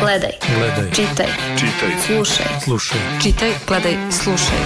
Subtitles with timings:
[0.00, 0.30] Gledaj.
[0.56, 0.90] Gledaj.
[0.92, 1.26] Čitaj.
[1.56, 1.90] Čitaj.
[2.06, 2.46] Slušaj.
[2.64, 2.98] Slušaj.
[3.22, 4.58] Čitaj, gledaj, slušaj.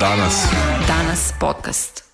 [0.00, 0.46] Danas.
[0.88, 2.04] Danas podcast.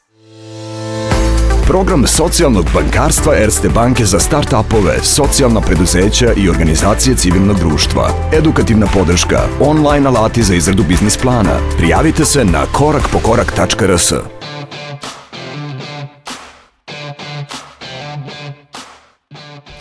[1.66, 8.10] Program socijalnog bankarstva Erste banke za start-upove, socijalna preduzeća i organizacije civilnog društva.
[8.32, 11.58] Edukativna podrška, online alati za izradu biznis plana.
[11.76, 14.12] Prijavite se na korakpokorak.rs.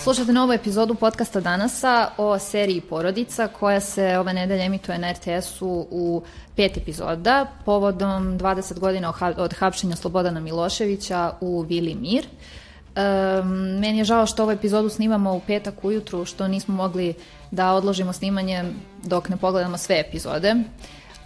[0.10, 5.88] Slušate novu epizodu podcasta Danasa o seriji Porodica koja se ove nedelje emituje na RTS-u
[5.92, 6.22] u
[6.56, 12.26] pet epizoda povodom 20 godina od hapšenja Slobodana Miloševića u Vili Mir.
[12.26, 17.14] Um, meni je žao što ovu epizodu snimamo u petak ujutru, što nismo mogli
[17.52, 18.64] da odložimo snimanje
[19.04, 20.56] dok ne pogledamo sve epizode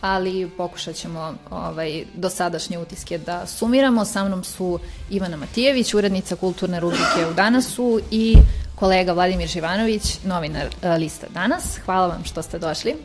[0.03, 4.05] ali pokušat ćemo ovaj, dosadašnje utiske da sumiramo.
[4.05, 4.79] Sa mnom su
[5.09, 8.35] Ivana Matijević, urednica kulturne rubrike u Danasu i
[8.83, 11.77] kolega Vladimir Živanović, novinar e, lista Danas.
[11.85, 12.95] Hvala vam što ste došli.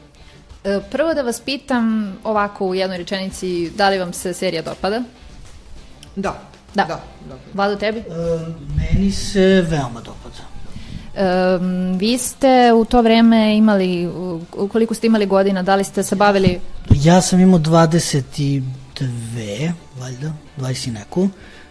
[0.64, 5.02] E, prvo da vas pitam ovako u jednoj rečenici, da li vam se serija dopada?
[6.16, 6.34] Da.
[6.74, 6.84] Da.
[6.84, 7.36] da, da.
[7.54, 7.98] Vlado, tebi?
[7.98, 8.04] E,
[8.76, 10.42] meni se veoma dopada.
[11.58, 14.08] Um, vi ste u to vreme imali,
[14.72, 16.60] koliko ste imali godina, da li ste se bavili?
[16.90, 18.62] Ja sam imao 22,
[20.00, 21.28] valjda, 20 i neku.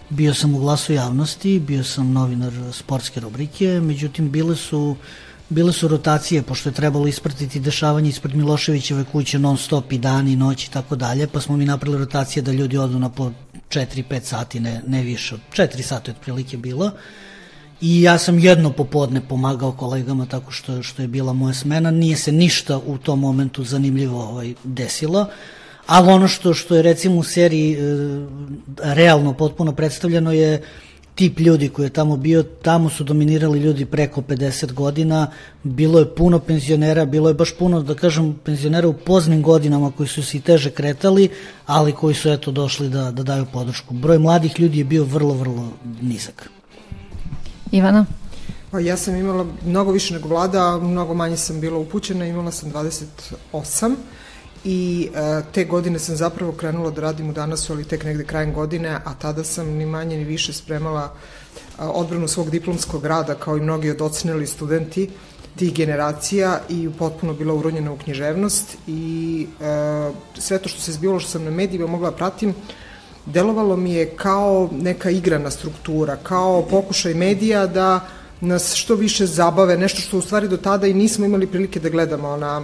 [0.09, 4.95] Bio sam u glasu javnosti, bio sam novinar sportske rubrike, međutim bile su
[5.49, 10.27] bile su rotacije, pošto je trebalo ispratiti dešavanje ispred Miloševićeve kuće non stop i dan
[10.27, 13.31] i noć i tako dalje, pa smo mi napravili rotacije da ljudi odu na po
[13.69, 16.91] 4-5 sati, ne, ne više, 4 sati otprilike bilo.
[17.81, 21.91] I ja sam jedno popodne pomagao kolegama tako što, što je bila moja smena.
[21.91, 25.27] Nije se ništa u tom momentu zanimljivo ovaj, desilo,
[25.87, 27.77] ali ono što, što je recimo u seriji e,
[28.77, 30.61] realno potpuno predstavljeno je
[31.15, 35.31] tip ljudi koji je tamo bio, tamo su dominirali ljudi preko 50 godina,
[35.63, 40.09] bilo je puno penzionera, bilo je baš puno, da kažem, penzionera u poznim godinama koji
[40.09, 41.29] su se i teže kretali,
[41.65, 43.93] ali koji su eto došli da, da daju podršku.
[43.93, 46.49] Broj mladih ljudi je bio vrlo, vrlo nizak.
[47.71, 48.05] Ivana?
[48.71, 52.71] Pa ja sam imala mnogo više nego vlada, mnogo manje sam bila upućena, imala sam
[52.71, 53.95] 28
[54.67, 58.53] i e, te godine sam zapravo krenula da radim u danasu, ali tek negde krajem
[58.53, 63.57] godine, a tada sam ni manje ni više spremala e, odbranu svog diplomskog rada, kao
[63.57, 65.09] i mnogi od ocenili studenti
[65.55, 68.75] tih generacija i potpuno bila uronjena u književnost.
[68.87, 72.53] I e, sve to što se zbilo što sam na medijima mogla da pratim,
[73.25, 77.99] delovalo mi je kao neka igrana struktura, kao pokušaj medija da
[78.41, 81.89] nas što više zabave, nešto što u stvari do tada i nismo imali prilike da
[81.89, 82.61] gledamo na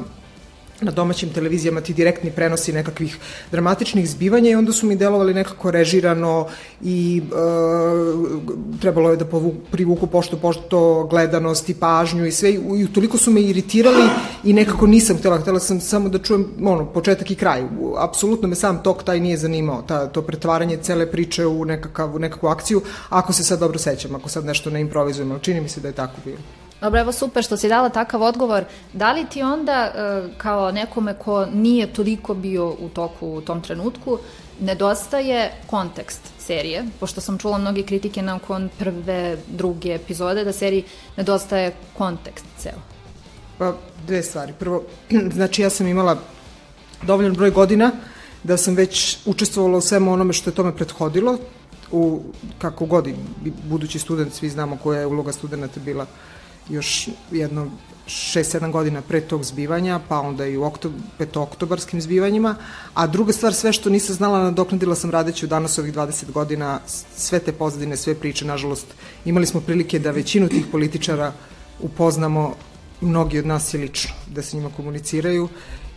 [0.83, 3.17] na domaćim televizijama ti direktni prenosi nekakvih
[3.51, 6.47] dramatičnih zbivanja i onda su mi delovali nekako režirano
[6.81, 12.59] i e, trebalo je da povu, privuku pošto pošto gledanost i pažnju i sve i,
[12.77, 14.03] i toliko su me iritirali
[14.43, 17.63] i nekako nisam htela, htela sam samo da čujem ono, početak i kraj.
[17.97, 22.19] Apsolutno me sam tok taj nije zanimao, ta, to pretvaranje cele priče u, nekakav, u
[22.19, 25.69] nekakvu akciju, ako se sad dobro sećam, ako sad nešto ne improvizujem, ali čini mi
[25.69, 26.62] se da je tako bilo.
[26.83, 28.63] Dobro, evo super što si dala takav odgovor.
[28.93, 33.61] Da li ti onda, e, kao nekome ko nije toliko bio u toku u tom
[33.61, 34.17] trenutku,
[34.59, 40.83] nedostaje kontekst serije, pošto sam čula mnoge kritike nakon prve, druge epizode, da seriji
[41.17, 42.79] nedostaje kontekst ceo.
[43.57, 43.73] Pa,
[44.07, 44.53] dve stvari.
[44.59, 44.83] Prvo,
[45.37, 46.17] znači ja sam imala
[47.01, 47.91] dovoljan broj godina
[48.43, 51.37] da sam već učestvovala u svemu onome što je tome prethodilo,
[51.91, 52.21] u,
[52.59, 53.07] kako god
[53.63, 56.05] budući student, svi znamo koja je uloga studenta bila
[56.69, 57.67] još jedno
[58.07, 62.55] 6-7 godina pre tog zbivanja, pa onda i u oktob, petooktobarskim zbivanjima,
[62.93, 66.79] a druga stvar, sve što nisam znala, nadoknadila sam radeći u danas ovih 20 godina,
[67.15, 68.87] sve te pozadine, sve priče, nažalost,
[69.25, 71.33] imali smo prilike da većinu tih političara
[71.79, 72.55] upoznamo,
[73.01, 75.49] mnogi od nas je lično, da se njima komuniciraju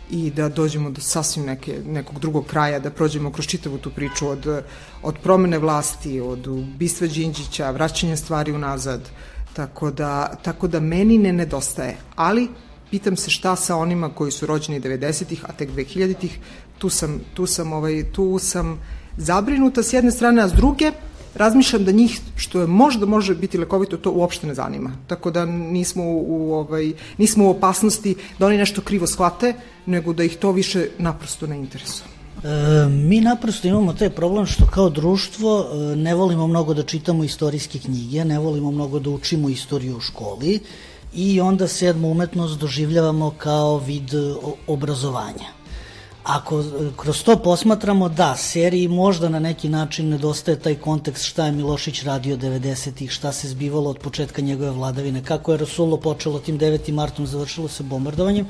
[0.09, 4.27] i da dođemo do sasvim neke, nekog drugog kraja, da prođemo kroz čitavu tu priču
[4.27, 4.63] od,
[5.03, 9.09] od promene vlasti, od ubistva Đinđića, vraćanja stvari unazad,
[9.57, 11.97] Tako da, tako da meni ne nedostaje.
[12.15, 12.47] Ali,
[12.91, 16.39] pitam se šta sa onima koji su rođeni 90-ih, a tek 2000-ih,
[16.77, 18.79] tu sam, tu sam, ovaj, tu sam
[19.17, 20.91] zabrinuta s jedne strane, a s druge,
[21.35, 24.91] razmišljam da njih što je možda može biti lekovito to uopšte ne zanima.
[25.07, 29.53] Tako da nismo u, u ovaj nismo u opasnosti da oni nešto krivo shvate,
[29.85, 32.16] nego da ih to više naprosto ne interesuje.
[32.43, 37.23] E, mi naprosto imamo taj problem što kao društvo e, ne volimo mnogo da čitamo
[37.23, 40.59] istorijske knjige, ne volimo mnogo da učimo istoriju u školi
[41.13, 44.11] i onda sedmu umetnost doživljavamo kao vid
[44.67, 45.57] obrazovanja.
[46.23, 46.63] ako
[46.97, 52.03] kroz to posmatramo, da, seriji možda na neki način nedostaje taj kontekst šta je Milošić
[52.03, 56.91] radio 90-ih, šta se zbivalo od početka njegove vladavine, kako je Rasulo počelo tim 9.
[56.91, 58.47] martom, završilo se bombardovanjem.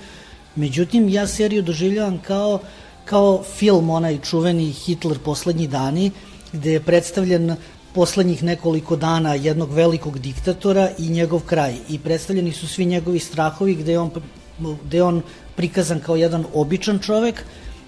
[0.56, 2.60] Međutim, ja seriju doživljavam kao,
[3.10, 6.12] kao film, onaj čuveni Hitler poslednji dani,
[6.54, 7.56] gde je predstavljen
[7.94, 11.76] poslednjih nekoliko dana jednog velikog diktatora i njegov kraj.
[11.90, 14.12] I predstavljeni su svi njegovi strahovi gde je on,
[14.86, 15.22] gde je on
[15.56, 17.44] prikazan kao jedan običan čovek,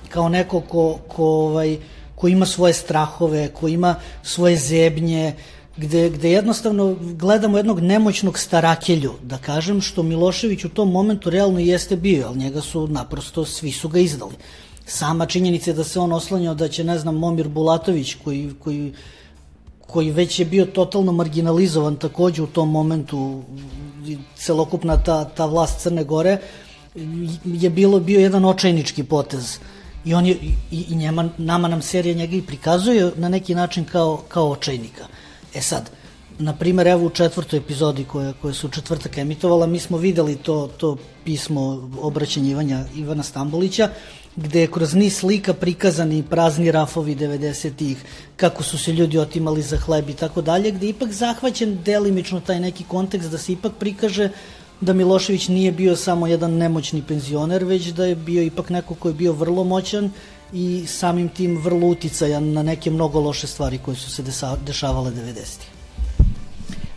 [0.09, 1.77] kao neko ko, ko, ovaj,
[2.15, 5.33] ko ima svoje strahove, ko ima svoje zebnje,
[5.77, 11.59] gde, gde jednostavno gledamo jednog nemoćnog starakelju, da kažem, što Milošević u tom momentu realno
[11.59, 14.35] jeste bio, ali njega su naprosto, svi su ga izdali.
[14.89, 18.93] Sama činjenica je da se on oslanjao da će, ne znam, Momir Bulatović, koji, koji,
[19.87, 23.43] koji već je bio totalno marginalizovan takođe u tom momentu,
[24.35, 26.37] celokupna ta, ta vlast Crne Gore,
[27.45, 29.59] je bilo bio jedan očajnički potez.
[30.05, 30.37] I, on je,
[30.71, 35.05] i, i njema, nama nam serija njega i prikazuje na neki način kao, kao očajnika.
[35.53, 35.89] E sad,
[36.39, 40.69] na primer, evo u četvrtoj epizodi koje, koje su četvrtak emitovala, mi smo videli to,
[40.77, 43.89] to pismo obraćanjivanja Ivana Stambolića,
[44.43, 47.97] gde je kroz niz slika prikazani prazni rafovi 90-ih,
[48.35, 52.39] kako su se ljudi otimali za hleb i tako dalje, gde je ipak zahvaćen delimično
[52.39, 54.29] taj neki kontekst da se ipak prikaže
[54.81, 59.07] da Milošević nije bio samo jedan nemoćni penzioner, već da je bio ipak neko ko
[59.07, 60.11] je bio vrlo moćan
[60.53, 64.23] i samim tim vrlo uticajan na neke mnogo loše stvari koje su se
[64.65, 65.79] dešavale 90.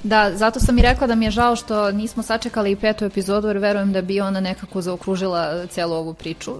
[0.02, 3.48] Da, zato sam i rekla da mi je žao što nismo sačekali i petu epizodu,
[3.48, 6.52] jer verujem da bi ona nekako zaokružila celu ovu priču.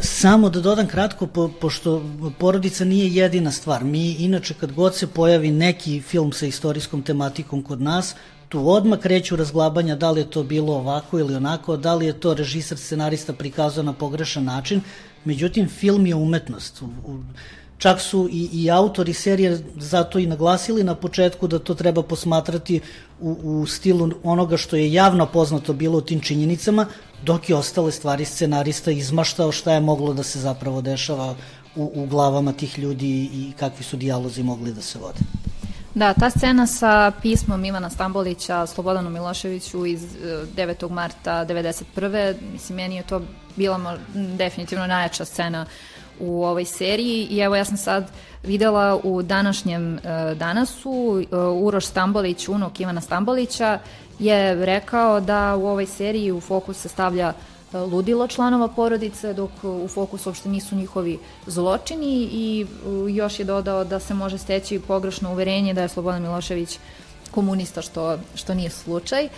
[0.00, 2.02] Samo da dodam kratko, po, pošto
[2.38, 3.84] porodica nije jedina stvar.
[3.84, 8.14] Mi, inače, kad god se pojavi neki film sa istorijskom tematikom kod nas,
[8.48, 12.20] tu odmah kreću razglabanja da li je to bilo ovako ili onako, da li je
[12.20, 14.80] to režisar, scenarista prikazao na pogrešan način.
[15.24, 16.82] Međutim, film je umetnost.
[17.78, 22.80] Čak su i, i autori serije zato i naglasili na početku da to treba posmatrati
[23.20, 26.86] u, u stilu onoga što je javno poznato bilo u tim činjenicama,
[27.22, 31.34] dok je ostale stvari scenarista izmaštao šta je moglo da se zapravo dešava
[31.76, 35.18] u, u glavama tih ljudi i kakvi su dijalozi mogli da se vode.
[35.94, 40.02] Da, ta scena sa pismom Ivana Stambolića Slobodanu Miloševiću iz
[40.56, 40.86] 9.
[40.90, 42.34] E, marta 91.
[42.52, 43.22] Mislim, meni je to
[43.56, 45.66] bila definitivno najjača scena
[46.20, 48.10] u ovoj seriji i evo ja sam sad
[48.42, 51.26] videla u današnjem uh, danasu uh,
[51.62, 53.78] Uroš Stambolić, unok Ivana Stambolića
[54.18, 57.32] je rekao da u ovoj seriji u fokus se stavlja
[57.72, 62.66] ludilo članova porodice, dok u fokusu uopšte nisu njihovi zločini i
[63.08, 66.78] još je dodao da se može steći pogrešno uverenje da je Slobodan Milošević
[67.30, 69.24] komunista, što, što nije slučaj.
[69.24, 69.30] E,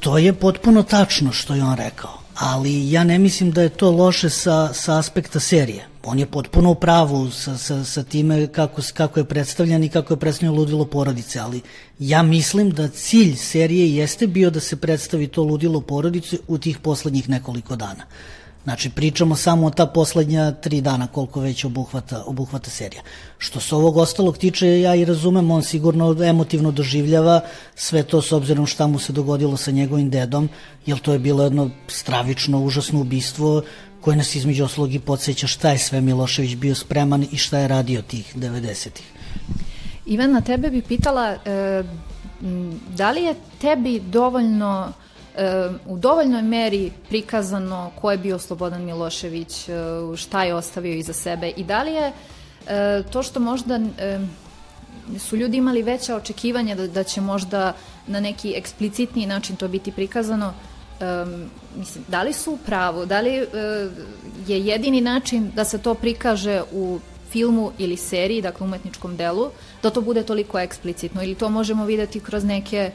[0.00, 3.90] to je potpuno tačno što je on rekao, ali ja ne mislim da je to
[3.90, 8.82] loše sa, sa aspekta serije on je potpuno u pravu sa, sa, sa time kako,
[8.94, 11.60] kako je predstavljan i kako je predstavljeno ludilo porodice, ali
[11.98, 16.78] ja mislim da cilj serije jeste bio da se predstavi to ludilo porodice u tih
[16.78, 18.04] poslednjih nekoliko dana.
[18.64, 23.02] Znači, pričamo samo o ta poslednja tri dana koliko već obuhvata, obuhvata serija.
[23.38, 27.40] Što se ovog ostalog tiče, ja i razumem, on sigurno emotivno doživljava
[27.74, 30.48] sve to s obzirom šta mu se dogodilo sa njegovim dedom,
[30.86, 33.62] jer to je bilo jedno stravično, užasno ubistvo
[34.02, 37.68] koje nas između oslog i podsjeća šta je sve Milošević bio spreman i šta je
[37.68, 39.06] radio tih 90-ih.
[40.06, 41.82] Ivan, na tebe bi pitala, e,
[42.96, 44.92] da li je tebi dovoljno
[45.36, 49.72] e, u dovoljnoj meri prikazano ko je bio Slobodan Milošević, e,
[50.16, 52.12] šta je ostavio iza sebe i da li je
[53.10, 53.80] to što možda
[55.18, 57.72] su ljudi imali veća očekivanja da, da će možda
[58.06, 60.54] na neki eksplicitniji način to biti prikazano,
[61.02, 63.48] um, mislim, da li su u pravu, da li uh,
[64.46, 69.50] je jedini način da se to prikaže u filmu ili seriji, dakle umetničkom delu,
[69.82, 72.90] da to bude toliko eksplicitno ili to možemo videti kroz neke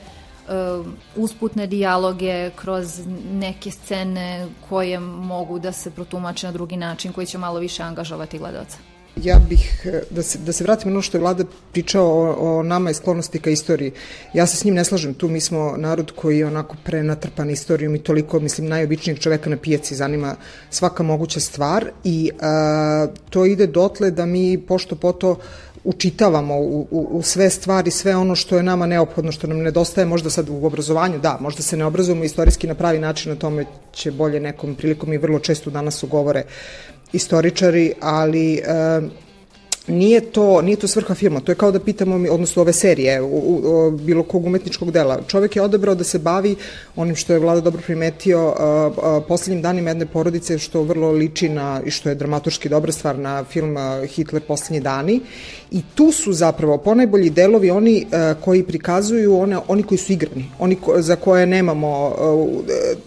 [0.48, 0.86] uh,
[1.16, 3.00] usputne dijaloge, kroz
[3.32, 8.38] neke scene koje mogu da se protumače na drugi način, koji će malo više angažovati
[8.38, 8.97] gledalca.
[9.24, 12.64] Ja bih, eh, da se, da se vratim ono što je vlada pričao o, o
[12.64, 13.92] nama i sklonosti ka istoriji.
[14.34, 17.96] Ja se s njim ne slažem tu, mi smo narod koji je onako prenatrpan istorijom
[17.96, 20.36] i toliko, mislim, najobičnijeg čoveka na pijaci zanima
[20.70, 25.38] svaka moguća stvar i a, to ide dotle da mi pošto poto
[25.84, 30.06] učitavamo u, u, u sve stvari, sve ono što je nama neophodno, što nam nedostaje
[30.06, 33.66] možda sad u obrazovanju, da, možda se ne obrazujemo istorijski na pravi način, na tome
[33.92, 36.44] će bolje nekom prilikom i vrlo često danas ugovore
[37.12, 39.02] istoričari, ali e,
[39.88, 43.26] nije to, nije to svrha filma, to je kao da pitamo, odnosno ove serije, u,
[43.26, 45.20] u, u, bilo kog umetničkog dela.
[45.28, 46.56] Čovek je odabrao da se bavi
[46.96, 51.50] onim što je vlada dobro primetio a, a, poslednjim danima jedne porodice, što vrlo liči
[51.50, 53.78] na, i što je dramaturški dobra stvar na film
[54.08, 55.22] Hitler poslednji dani.
[55.72, 60.46] I tu su zapravo ponajbolji delovi oni a, koji prikazuju one, oni koji su igrani,
[60.60, 62.48] oni ko, za koje nemamo a,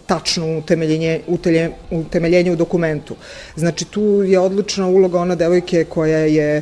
[0.05, 3.15] tačno utemeljenje, utelje, utemeljenje u dokumentu.
[3.55, 6.61] Znači tu je odlična uloga ona devojke koja je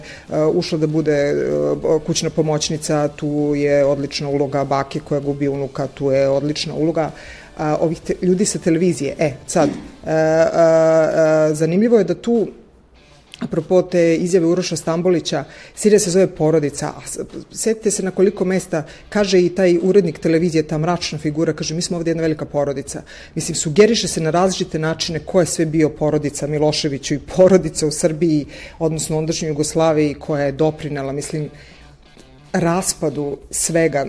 [0.53, 6.11] ušla da bude uh, kućna pomoćnica, tu je odlična uloga bake koja gubi unuka, tu
[6.11, 7.11] je odlična uloga
[7.57, 9.15] uh, ovih te, ljudi sa televizije.
[9.19, 9.69] E, sad,
[11.51, 12.47] zanimljivo je da tu
[13.39, 15.43] apropo te izjave Uroša Stambolića,
[15.75, 17.01] Sirija se zove porodica, a
[17.51, 21.81] setite se na koliko mesta kaže i taj urednik televizije, ta mračna figura, kaže mi
[21.81, 23.01] smo ovde jedna velika porodica.
[23.35, 27.91] Mislim, sugeriše se na različite načine ko je sve bio porodica Miloševiću i porodica u
[27.91, 28.45] Srbiji,
[28.79, 31.49] odnosno ondašnjoj Jugoslaviji koja je doprinela, mislim,
[32.53, 34.05] raspadu svega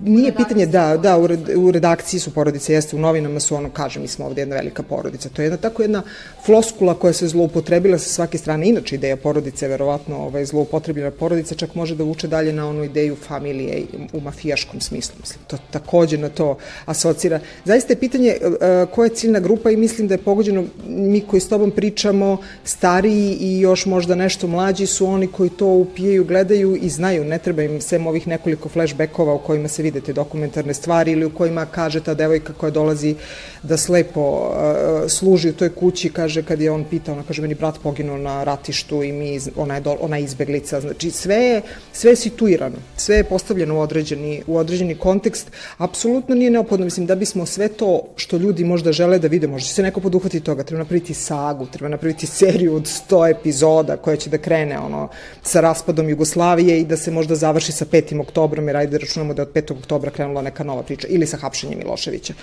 [0.00, 3.70] nije pitanje, da, da, u, red, u redakciji su porodice, jeste, u novinama su ono,
[3.70, 5.28] kaže, mi smo ovde jedna velika porodica.
[5.28, 6.02] To je jedna tako jedna
[6.44, 8.68] floskula koja se zloupotrebila sa svake strane.
[8.68, 13.16] Inače, ideja porodice verovatno ovaj, zloupotrebljena porodica, čak može da vuče dalje na onu ideju
[13.16, 13.82] familije
[14.12, 15.14] u mafijaškom smislu.
[15.20, 17.40] Mislim, to takođe na to asocira.
[17.64, 21.40] Zaista je pitanje uh, koja je ciljna grupa i mislim da je pogođeno, mi koji
[21.40, 26.76] s tobom pričamo, stariji i još možda nešto mlađi su oni koji to upijaju, gledaju
[26.76, 30.74] i znaju, ne treba im sem ovih nekoliko flashbackova u kojima se vide te dokumentarne
[30.74, 33.14] stvari ili u kojima kaže ta devojka koja dolazi
[33.62, 37.54] da slepo uh, služi u toj kući, kaže kad je on pitao, ona kaže meni
[37.54, 41.62] brat poginuo na ratištu i mi, ona je, do, ona je izbeglica, znači sve je,
[41.92, 47.06] sve je situirano, sve je postavljeno u određeni, u određeni kontekst, apsolutno nije neophodno, mislim
[47.06, 50.40] da bismo sve to što ljudi možda žele da vide, možda će se neko poduhvati
[50.40, 55.08] toga, treba napraviti sagu, treba napraviti seriju od 100 epizoda koja će da krene ono,
[55.42, 58.20] sa raspadom Jugoslavije i da se možda završi sa 5.
[58.20, 61.36] oktobrom, jer ajde da računamo da od 5 oktobra krenula neka nova priča, ili sa
[61.36, 62.34] hapšenjem Miloševića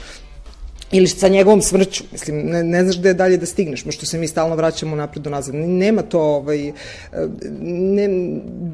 [0.92, 4.28] ili sa njegovom smrću, mislim, ne, ne znaš gde dalje da stigneš, što se mi
[4.28, 5.56] stalno vraćamo napred do nazad.
[5.56, 6.72] Nema to, ovaj,
[7.62, 8.10] ne,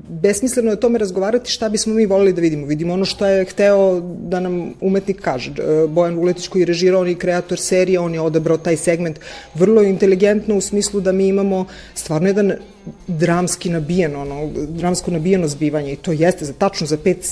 [0.10, 2.66] besmisleno je o tome razgovarati šta bismo mi volili da vidimo.
[2.66, 5.52] Vidimo ono što je hteo da nam umetnik kaže.
[5.90, 9.20] Bojan Vuletić koji je režirao, on je kreator serije, on je odabrao taj segment
[9.54, 12.54] vrlo inteligentno u smislu da mi imamo stvarno jedan
[13.08, 17.26] dramski nabijeno, ono, dramsko nabijeno zbivanje i to jeste, za, tačno za pet,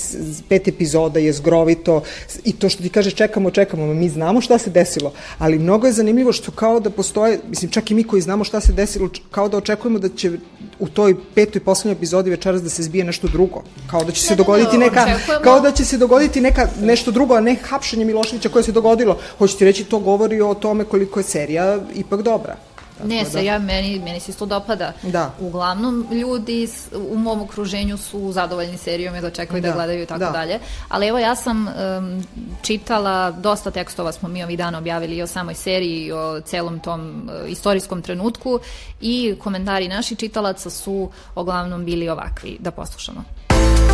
[0.50, 2.02] pet epizoda je zgrovito
[2.44, 5.94] i to što ti kaže čekamo, čekamo, mi znamo šta se desilo, ali mnogo je
[5.94, 9.50] zanimljivo što kao da postoje, mislim čak i mi koji znamo šta se desilo, kao
[9.50, 10.32] da očekujemo da će
[10.80, 14.36] u toj petoj poslednjoj epizodi večeras da se zbije nešto drugo, kao da će se
[14.36, 15.06] dogoditi neka,
[15.44, 19.18] kao da će se dogoditi neka nešto drugo, a ne hapšenje Miloševića koje se dogodilo.
[19.38, 22.56] Hoćete reći, to govori o tome koliko je serija ipak dobra.
[22.98, 23.30] Tako ne, da.
[23.30, 24.94] se ja, meni, meni se isto dopada.
[25.04, 25.32] Da.
[25.40, 26.68] Uglavnom, ljudi
[27.10, 30.30] u mom okruženju su zadovoljni serijom i očekuju da, da gledaju i tako da.
[30.30, 30.60] dalje.
[30.90, 32.24] Ali evo, ja sam um,
[32.62, 36.80] čitala, dosta tekstova smo mi ovih dana objavili i o samoj seriji i o celom
[36.80, 38.60] tom uh, istorijskom trenutku
[39.02, 43.24] i komentari naših čitalaca su uglavnom bili ovakvi, da poslušamo.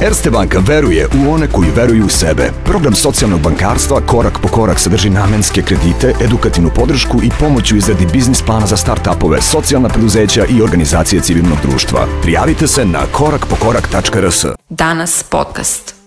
[0.02, 2.52] Erste banka veruje u one koji veruju u sebe.
[2.66, 8.08] Program socijalnog bankarstva korak po korak sadrži namenske kredite, edukativnu podršku i pomoć u izradi
[8.14, 12.08] biznis plana za start-upove, socijalna preduzeća i organizacije civilnog društva.
[12.22, 14.46] Prijavite se na korakpokorak.rs.
[14.70, 16.01] Danas podcast.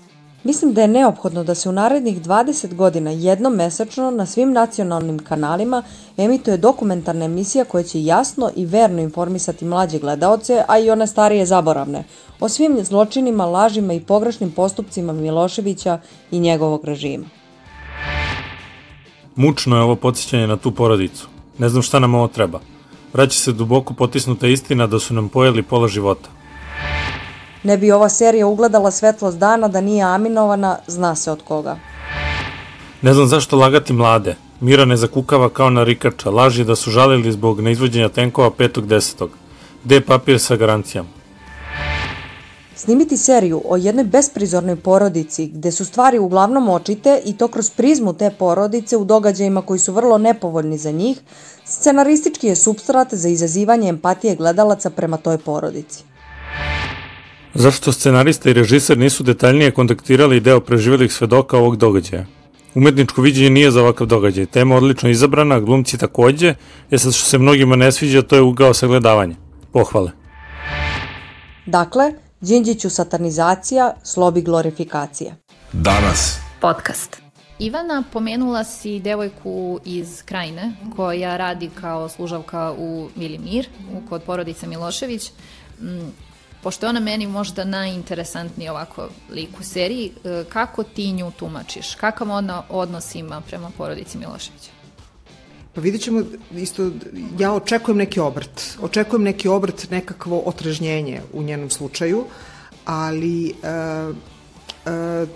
[0.44, 5.18] Mislim da je neophodno da se u narednih 20 godina jednom mesečno na svim nacionalnim
[5.18, 5.82] kanalima
[6.16, 11.46] emituje dokumentarna emisija koja će jasno i verno informisati mlađe gledaoce, a i one starije
[11.46, 12.04] zaboravne,
[12.40, 17.24] o svim zločinima, lažima i pogrešnim postupcima Miloševića i njegovog režima.
[19.36, 21.28] Mučno je ovo podsjećanje na tu porodicu.
[21.58, 22.60] Ne znam šta nam ovo treba.
[23.12, 26.28] Vraća se duboko potisnuta istina da su nam pojeli pola života.
[27.64, 31.76] Ne bi ova serija ugledala svetlost dana da nije aminovana, zna se od koga.
[33.02, 34.36] Ne znam zašto lagati mlade.
[34.60, 39.28] Mira ne zakukava kao na rikača, laži da su žalili zbog neizvođenja tenkova 5.10.
[39.84, 41.08] Gde je papir sa garancijama?
[42.76, 48.12] Snimiti seriju o jednoj besprizornoj porodici gde su stvari uglavnom očite i to kroz prizmu
[48.12, 51.20] te porodice u događajima koji su vrlo nepovoljni za njih,
[51.64, 56.04] scenaristički je substrat za izazivanje empatije gledalaca prema toj porodici.
[57.54, 62.26] Zašto scenarista i režiser nisu detaljnije kontaktirali deo preživelih svedoka ovog događaja?
[62.74, 64.46] Umetničko viđenje nije za ovakav događaj.
[64.46, 66.54] Tema odlično izabrana, glumci takođe,
[66.90, 69.36] je sad što se mnogima ne sviđa, to je ugao sagledavanja.
[69.72, 70.10] Pohvale.
[71.66, 75.34] Dakle, Đinđiću satanizacija, slobi glorifikacija.
[75.72, 76.38] Danas.
[76.60, 77.22] Podcast.
[77.58, 83.68] Ivana, pomenula si devojku iz Krajine koja radi kao služavka u Milimir,
[84.08, 85.30] kod porodice Milošević.
[86.64, 91.94] Pošto je ona meni možda najinteresantniji ovako lik u seriji, e, kako ti nju tumačiš?
[91.94, 94.70] Kakav ona odnos ima prema porodici Miloševića?
[95.74, 96.90] Pa vidjet ćemo isto,
[97.38, 98.78] ja očekujem neki obrt.
[98.80, 102.24] Očekujem neki obrt, nekakvo otrežnjenje u njenom slučaju,
[102.84, 103.52] ali e,
[104.90, 105.26] e,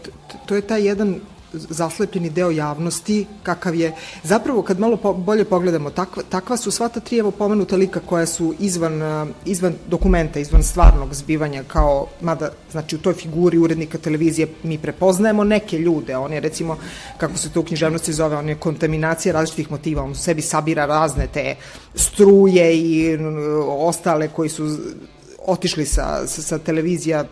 [0.46, 1.20] to je taj jedan
[1.52, 6.88] zaslepljeni deo javnosti, kakav je, zapravo kad malo po, bolje pogledamo, takva, takva su sva
[6.88, 12.06] ta tri evo pomenuta lika koja su izvan, uh, izvan dokumenta, izvan stvarnog zbivanja, kao,
[12.20, 16.78] mada, znači u toj figuri urednika televizije mi prepoznajemo neke ljude, on je recimo,
[17.18, 20.86] kako se to u književnosti zove, on je kontaminacija različitih motiva, on u sebi sabira
[20.86, 21.56] razne te
[21.94, 23.18] struje i
[23.68, 24.78] ostale koji su
[25.46, 27.24] otišli sa, sa, sa televizija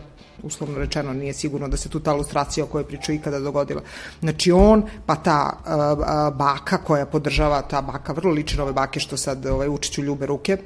[0.43, 3.83] uslovno rečeno nije sigurno da se tu ta ilustracija o kojoj priču ikada dogodila.
[4.21, 9.16] Znači on, pa ta uh, baka koja podržava, ta baka vrlo liči ove bake što
[9.16, 10.59] sad ovaj, Učiću ljube ruke,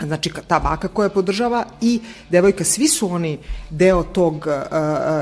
[0.00, 2.00] znači ta baka koja podržava i
[2.30, 3.38] devojka, svi su oni
[3.70, 4.52] deo tog uh,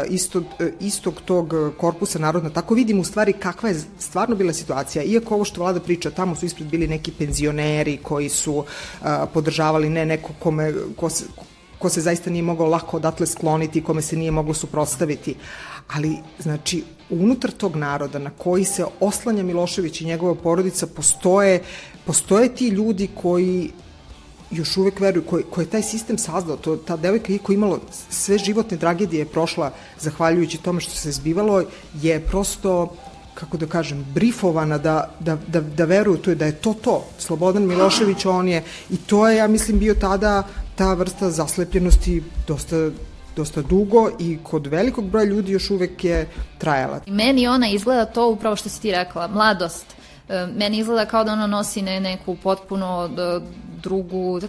[0.09, 0.45] istog,
[0.81, 5.45] istog tog korpusa narodna, tako vidimo u stvari kakva je stvarno bila situacija, iako ovo
[5.45, 8.64] što vlada priča, tamo su ispred bili neki penzioneri koji su
[9.35, 11.25] podržavali ne neko kome, ko se,
[11.82, 15.34] ko se zaista nije mogao lako odatle skloniti, kome se nije moglo suprostaviti.
[15.88, 21.62] Ali, znači, unutar tog naroda na koji se oslanja Milošević i njegova porodica postoje,
[22.06, 23.70] postoje ti ljudi koji
[24.50, 28.38] još uvek veruju, koji, koji je taj sistem sazdao, to, ta devojka koja imalo sve
[28.38, 31.64] životne tragedije je prošla zahvaljujući tome što se zbivalo,
[32.02, 32.94] je prosto
[33.34, 37.04] kako da kažem, brifovana da, da, da, da veruju to, da je to to.
[37.18, 40.42] Slobodan Milošević, on je, i to je, ja mislim, bio tada
[40.74, 42.90] ta vrsta zaslepljenosti dosta
[43.36, 47.00] dosta dugo i kod velikog broja ljudi još uvek je trajala.
[47.06, 49.86] Meni ona izgleda to upravo što si ti rekla, mladost.
[50.32, 53.10] E, meni izgleda kao da ona nosi ne, neku potpuno
[53.82, 54.40] drugu,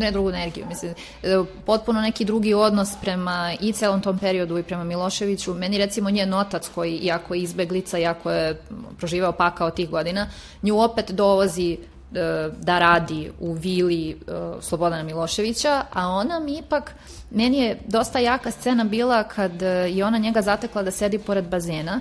[0.00, 4.62] ne drugu energiju, mislim, e, potpuno neki drugi odnos prema i celom tom periodu i
[4.62, 5.54] prema Miloševiću.
[5.54, 8.62] Meni recimo njen otac koji, iako je izbeglica, iako je
[8.98, 10.26] proživao pakao tih godina,
[10.62, 11.78] nju opet dovozi
[12.14, 14.14] E, da radi u vili e,
[14.60, 16.94] Slobodana Miloševića, a ona mi ipak,
[17.30, 22.00] meni je dosta jaka scena bila kad je ona njega zatekla da sedi pored bazena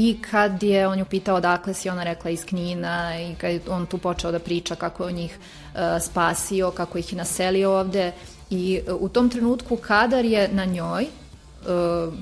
[0.00, 3.60] i kad je on ju pitao odakle si, ona rekla iz Knina i kad je
[3.68, 7.78] on tu počeo da priča kako je on njih uh, spasio, kako ih je naselio
[7.78, 8.12] ovde
[8.50, 12.14] i uh, u tom trenutku kadar je na njoj uh,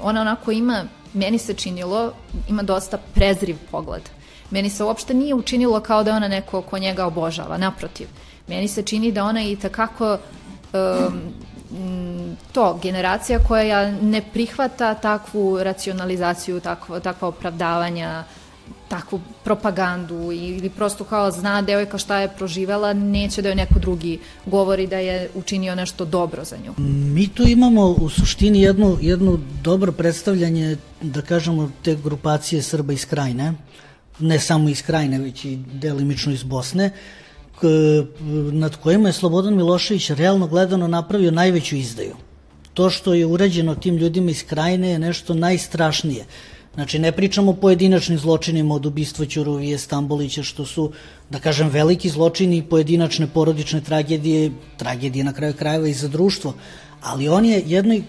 [0.00, 2.12] ona onako ima, meni se činilo,
[2.48, 4.02] ima dosta prezriv pogled.
[4.50, 8.08] Meni se uopšte nije učinilo kao da je ona neko ko njega obožava, naprotiv.
[8.48, 10.18] Meni se čini da ona i takako
[10.72, 11.20] um,
[12.52, 18.24] to, generacija koja ne prihvata takvu racionalizaciju, takvo, takva opravdavanja,
[18.88, 24.18] takvu propagandu ili prosto kao zna devojka šta je proživela, neće da joj neko drugi
[24.46, 26.74] govori da je učinio nešto dobro za nju.
[27.14, 33.06] Mi tu imamo u suštini jednu, jednu dobro predstavljanje, da kažemo, te grupacije Srba iz
[33.06, 33.54] Krajine,
[34.18, 36.90] ne samo iz Krajine, već i delimično iz Bosne,
[38.52, 42.16] nad kojima je Slobodan Milošević realno gledano napravio najveću izdaju.
[42.74, 46.24] To što je urađeno tim ljudima iz Krajine je nešto najstrašnije.
[46.74, 50.92] Znači, ne pričamo o pojedinačnim zločinima od ubistva Ćurovije, Stambolića, što su,
[51.30, 56.54] da kažem, veliki zločini i pojedinačne porodične tragedije, tragedije na kraju krajeva i za društvo,
[57.02, 58.02] ali on je jednoj e,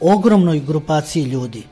[0.00, 1.62] ogromnoj grupaciji ljudi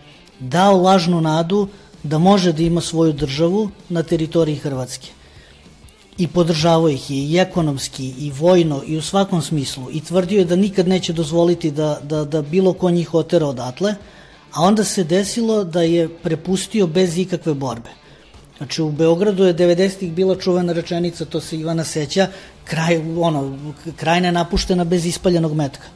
[0.41, 1.69] dao lažnu nadu
[2.03, 5.20] da može da ima svoju državu na teritoriji Hrvatske.
[6.21, 9.87] I podržavao ih je i ekonomski, i vojno, i u svakom smislu.
[9.93, 13.95] I tvrdio je da nikad neće dozvoliti da, da, da bilo ko njih otera odatle,
[14.53, 17.91] a onda se desilo da je prepustio bez ikakve borbe.
[18.59, 22.27] Znači u Beogradu je 90-ih bila čuvena rečenica, to se Ivana seća,
[22.65, 23.59] kraj, ono,
[23.97, 25.89] krajna napuštena bez ispaljenog metka.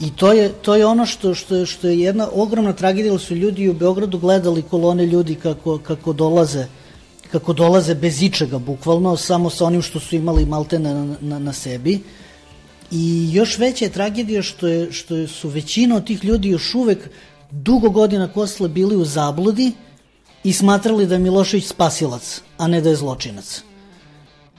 [0.00, 3.68] I to je, to je ono što, što, što je jedna ogromna tragedija, su ljudi
[3.68, 6.66] u Beogradu gledali kolone ljudi kako, kako dolaze
[7.34, 11.52] kako dolaze bez ičega, bukvalno, samo sa onim što su imali malte na, na, na
[11.52, 11.98] sebi.
[12.90, 17.08] I još veća je tragedija što, je, što su većina od tih ljudi još uvek
[17.50, 19.72] dugo godina posle bili u zabludi
[20.44, 23.62] i smatrali da je Milošević spasilac, a ne da je zločinac.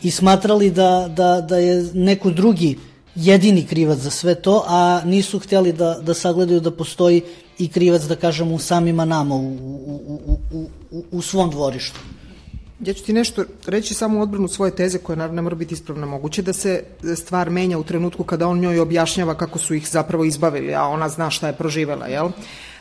[0.04, 2.76] I smatrali da, da, da je neko drugi
[3.16, 7.22] jedini krivac za sve to, a nisu htjeli da, da sagledaju da postoji
[7.58, 12.15] i krivac, da kažemo, u samima nama, u, u, u, u, u svom dvorištu.
[12.80, 15.74] Ja ću ti nešto reći samo u odbranu svoje teze koja naravno ne mora biti
[15.74, 16.06] ispravna.
[16.06, 16.84] Moguće da se
[17.16, 21.10] stvar menja u trenutku kada on njoj objašnjava kako su ih zapravo izbavili, a ona
[21.10, 22.30] zna šta je proživela, jel?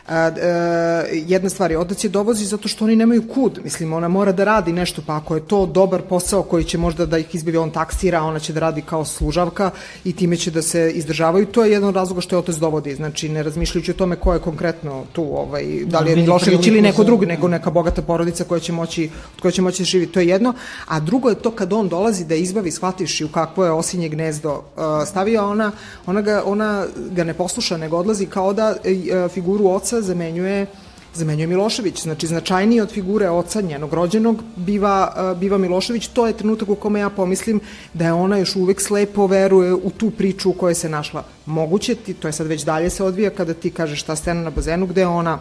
[0.08, 4.08] A, a, jedna stvar je, otac je dovozi zato što oni nemaju kud, mislim, ona
[4.08, 7.34] mora da radi nešto, pa ako je to dobar posao koji će možda da ih
[7.34, 9.70] izbavi, on taksira, ona će da radi kao služavka
[10.04, 12.94] i time će da se izdržavaju, to je jedan od razloga što je otac dovodi,
[12.94, 16.82] znači ne razmišljajući o tome ko je konkretno tu, ovaj, da li je Milošević ili
[16.82, 20.06] neko drugi, nego neka bogata porodica koja će moći, od koja će moći da živi,
[20.06, 20.54] to je jedno,
[20.86, 24.08] a drugo je to kad on dolazi da izbavi, shvatiš i u kakvo je osinje
[24.08, 25.72] gnezdo uh, stavio, ona,
[26.06, 30.66] ona, ga, ona ga ne posluša, nego odlazi kao da uh, figuru oca zamenjuje
[31.14, 32.02] zamenjuje Milošević.
[32.02, 36.08] Znači, značajniji od figure oca njenog rođenog biva, uh, biva Milošević.
[36.08, 37.60] To je trenutak u kome ja pomislim
[37.94, 41.24] da je ona još uvek slepo veruje u tu priču u kojoj se našla.
[41.46, 44.50] Moguće ti, to je sad već dalje se odvija kada ti kažeš ta scena na
[44.50, 45.38] bazenu gde ona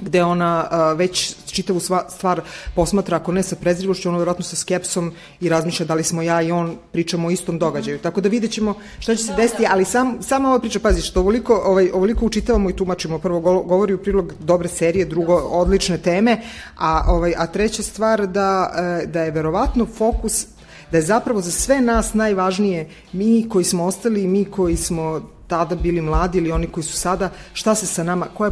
[0.00, 2.40] gde ona a, već čitavu sva, stvar
[2.74, 6.42] posmatra, ako ne sa prezrivošću, ono verovatno sa skepsom i razmišlja da li smo ja
[6.42, 7.98] i on pričamo o istom događaju.
[7.98, 11.20] Tako da vidjet ćemo šta će se desiti, ali sam, sama ova priča, pazi, što
[11.20, 13.18] ovoliko, ovaj, ovoliko učitavamo i tumačimo.
[13.18, 16.40] Prvo, govori u prilog dobre serije, drugo, odlične teme,
[16.76, 20.46] a, ovaj, a treća stvar da, e, da je verovatno fokus
[20.90, 25.76] da je zapravo za sve nas najvažnije mi koji smo ostali, mi koji smo tada
[25.76, 28.50] bili mladi ili oni koji su sada, šta se sa nama, koje,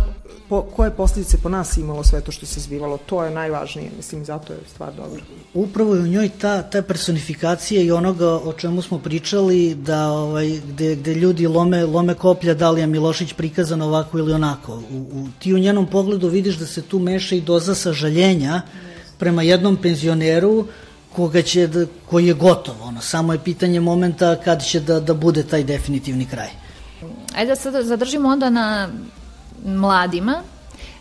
[0.49, 4.25] po, koje posljedice po nas imalo sve to što se zbivalo, to je najvažnije, mislim,
[4.25, 5.21] zato je stvar dobra.
[5.55, 10.61] Upravo je u njoj ta, ta personifikacija i onoga o čemu smo pričali, da ovaj,
[10.69, 14.73] gde, gde ljudi lome, lome koplja da li je Milošić prikazan ovako ili onako.
[14.75, 18.63] U, u, ti u njenom pogledu vidiš da se tu meša i doza sažaljenja
[19.19, 20.67] prema jednom penzioneru
[21.17, 25.15] koga će da, koji je gotov, ono, samo je pitanje momenta kad će da, da
[25.15, 26.64] bude taj definitivni kraj.
[27.37, 28.89] Ajde da sad zadržimo onda na
[29.67, 30.43] mladima.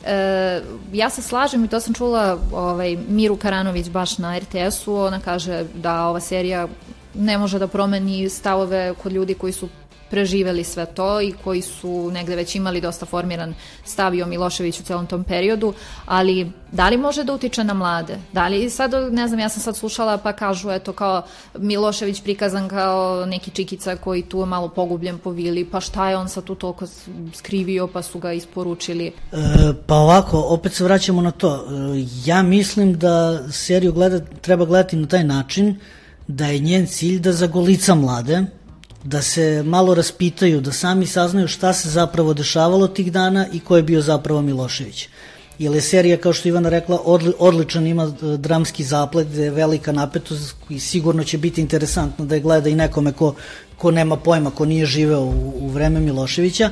[0.06, 0.62] E,
[0.94, 5.66] ja se slažem i to sam čula ovaj, Miru Karanović baš na RTS-u, ona kaže
[5.76, 6.68] da ova serija
[7.14, 9.70] ne može da promeni stavove kod ljudi koji su
[10.14, 13.54] preživeli sve to i koji su negde već imali dosta formiran
[13.86, 15.74] stav o Milošević u celom tom periodu,
[16.06, 18.18] ali da li može da utiče na mlade?
[18.34, 21.24] Da li sad, ne znam, ja sam sad slušala pa kažu, eto, kao
[21.58, 26.30] Milošević prikazan kao neki čikica koji tu malo pogubljen po vili, pa šta je on
[26.30, 26.86] sad tu toliko
[27.34, 29.08] skrivio pa su ga isporučili?
[29.08, 31.56] E, pa ovako, opet se vraćamo na to.
[31.56, 31.60] E,
[32.26, 35.80] ja mislim da seriju gleda, treba gledati na taj način
[36.28, 38.46] da je njen cilj da zagolica mlade,
[39.04, 43.78] da se malo raspitaju, da sami saznaju šta se zapravo dešavalo tih dana i ko
[43.78, 45.08] je bio zapravo Milošević.
[45.60, 49.92] Jer je serija, kao što Ivana rekla, odli, odličan, ima e, dramski zaplet, je velika
[49.92, 53.36] napetost i sigurno će biti interesantno da je gleda i nekome ko,
[53.78, 56.70] ko nema pojma, ko nije živeo u, u vreme Miloševića,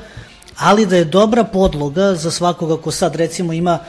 [0.57, 3.79] ali da je dobra podloga za svakoga ko sad recimo ima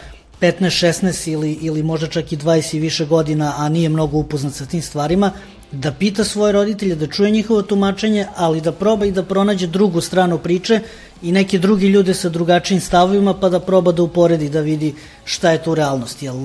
[0.41, 4.55] 15, 16 ili, ili možda čak i 20 i više godina, a nije mnogo upoznat
[4.55, 5.31] sa tim stvarima,
[5.73, 10.01] da pita svoje roditelje, da čuje njihovo tumačenje, ali da proba i da pronađe drugu
[10.01, 10.81] stranu priče
[11.23, 15.51] i neke drugi ljude sa drugačijim stavovima, pa da proba da uporedi, da vidi šta
[15.51, 16.23] je tu realnost.
[16.23, 16.37] Jel,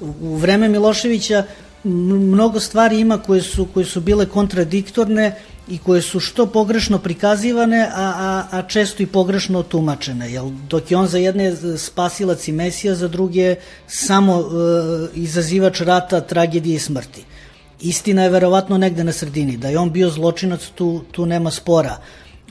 [0.00, 1.44] u vreme Miloševića
[1.84, 5.34] mnogo stvari ima koje su, koje su bile kontradiktorne
[5.68, 10.32] i koje su što pogrešno prikazivane, a, a, a često i pogrešno tumačene.
[10.32, 13.56] Jel, dok je on za jedne spasilac i mesija, za druge
[13.86, 14.44] samo e,
[15.14, 17.24] izazivač rata, tragedije i smrti.
[17.80, 21.96] Istina je verovatno negde na sredini, da je on bio zločinac, tu, tu nema spora,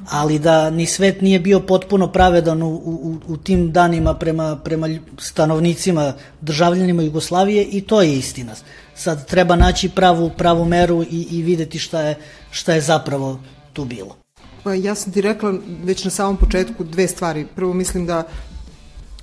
[0.10, 4.90] ali da ni svet nije bio potpuno pravedan u, u, u tim danima prema, prema
[5.18, 8.56] stanovnicima, državljanima Jugoslavije i to je istina.
[8.96, 12.16] Sad treba naći pravu, pravu meru i, i videti šta je,
[12.52, 13.40] šta je zapravo
[13.74, 14.16] tu bilo.
[14.64, 17.46] Pa ja sam ti rekla već na samom početku dve stvari.
[17.56, 18.24] Prvo mislim da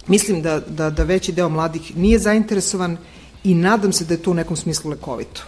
[0.06, 2.96] mislim da, da, da veći deo mladih nije zainteresovan
[3.44, 5.42] i nadam se da je to u nekom smislu lekovito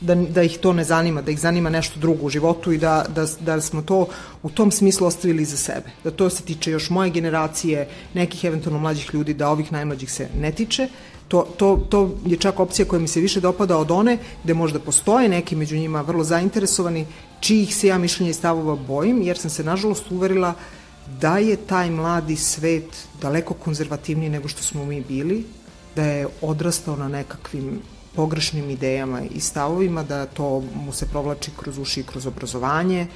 [0.00, 3.04] da, da ih to ne zanima, da ih zanima nešto drugo u životu i da,
[3.14, 4.06] da, da smo to
[4.42, 5.90] u tom smislu ostavili za sebe.
[6.04, 10.28] Da to se tiče još moje generacije, nekih eventualno mlađih ljudi, da ovih najmlađih se
[10.40, 10.88] ne tiče.
[11.28, 14.78] To, to, to je čak opcija koja mi se više dopada od one, gde možda
[14.78, 17.06] postoje neki među njima vrlo zainteresovani,
[17.40, 20.54] čijih se ja mišljenja i stavova bojim, jer sam se nažalost uverila
[21.20, 25.44] da je taj mladi svet daleko konzervativniji nego što smo mi bili,
[25.96, 27.80] da je odrastao na nekakvim
[28.16, 33.06] pogrešnim idejama i stavovima, da to mu se provlači kroz uši i kroz obrazovanje,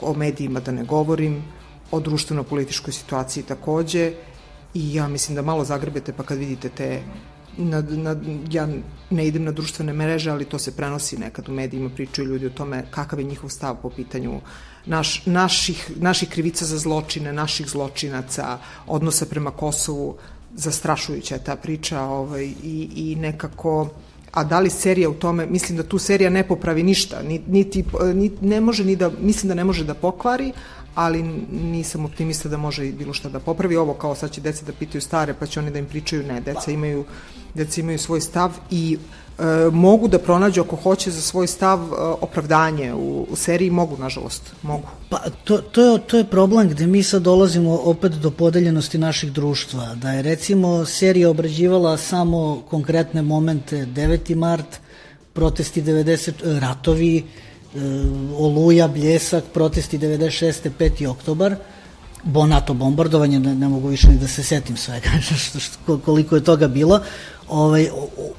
[0.00, 1.42] o medijima da ne govorim,
[1.90, 4.12] o društveno-političkoj situaciji takođe.
[4.74, 7.02] I ja mislim da malo zagrebete pa kad vidite te
[7.56, 8.16] na, na,
[8.50, 8.68] ja
[9.10, 12.50] ne idem na društvene mreže, ali to se prenosi nekad u medijima, pričaju ljudi o
[12.50, 14.40] tome kakav je njihov stav po pitanju
[14.86, 20.16] naš, naših, naših krivica za zločine, naših zločinaca, odnosa prema Kosovu,
[20.54, 23.88] zastrašujuća je ta priča ovaj, i, i nekako
[24.34, 28.46] a da li serija u tome, mislim da tu serija ne popravi ništa, niti, niti
[28.46, 30.52] ne može ni da, mislim da ne može da pokvari,
[30.94, 33.76] ali nisam optimista da može bilo šta da popravi.
[33.76, 36.40] Ovo kao sad će deca da pitaju stare, pa će oni da im pričaju, ne,
[36.40, 37.04] deca imaju,
[37.54, 39.23] deca imaju svoj stav i e,
[39.72, 44.52] mogu da pronađu ako hoće za svoj stav e, opravdanje u, u seriji, mogu, nažalost,
[44.62, 44.88] mogu.
[45.10, 49.32] Pa to, to, je, to je problem gde mi sad dolazimo opet do podeljenosti naših
[49.32, 54.34] društva, da je recimo serija obrađivala samo konkretne momente 9.
[54.34, 54.80] mart,
[55.32, 57.24] protesti 90, ratovi,
[57.74, 57.80] E,
[58.38, 60.70] Oluja, Bljesak, protesti 96.
[60.78, 61.06] 5.
[61.06, 61.56] oktobar,
[62.24, 65.08] Bonato bombardovanje, ne, ne mogu više ni da se setim svega,
[65.48, 67.00] što, što, koliko je toga bilo.
[67.48, 67.88] Ovaj,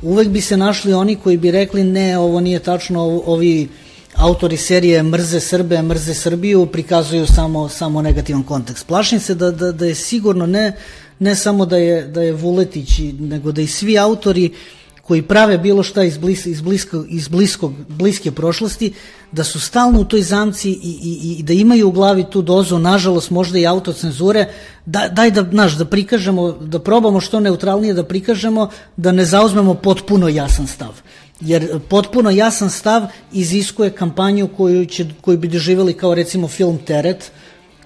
[0.01, 3.69] uvek bi se našli oni koji bi rekli ne, ovo nije tačno, ovi
[4.15, 8.87] autori serije mrze Srbe, mrze Srbiju, prikazuju samo, samo negativan kontekst.
[8.87, 10.73] Plašim se da, da, da je sigurno ne,
[11.19, 14.53] ne samo da je, da je Vuletić, nego da i svi autori
[15.07, 18.93] koji prave bilo šta iz, blis, iz, blisko, iz bliskog, bliske prošlosti,
[19.31, 22.79] da su stalno u toj zamci i, i, i da imaju u glavi tu dozu,
[22.79, 24.47] nažalost možda i autocenzure,
[24.85, 29.73] da, daj da, naš, da prikažemo, da probamo što neutralnije da prikažemo, da ne zauzmemo
[29.73, 31.01] potpuno jasan stav.
[31.41, 37.31] Jer potpuno jasan stav iziskuje kampanju koju, će, koju bi doživjeli kao recimo film Teret,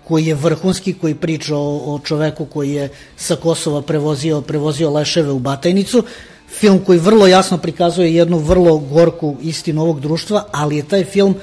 [0.08, 5.32] koji je vrhunski, koji priča o, o čoveku koji je sa Kosova prevozio, prevozio leševe
[5.32, 6.04] u Batajnicu,
[6.50, 11.36] film koji vrlo jasno prikazuje jednu vrlo gorku istinu ovog društva, ali je taj film